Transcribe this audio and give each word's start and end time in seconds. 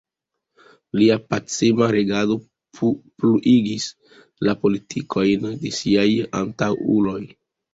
Lia 0.99 1.17
pacema 1.33 1.89
regado 1.95 2.37
pluigis 2.79 3.87
la 4.49 4.57
politikojn 4.65 5.47
de 5.63 5.75
siaj 5.83 6.09
antaŭuloj. 6.43 7.21